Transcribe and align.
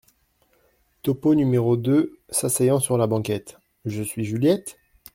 Topeau, 1.03 1.35
n° 1.35 1.77
deux, 1.79 2.17
s’asseyant 2.31 2.79
sur 2.79 2.97
la 2.97 3.05
banquette.— 3.05 3.59
Je 3.85 4.01
suis 4.01 4.25
Juliette? 4.25 4.79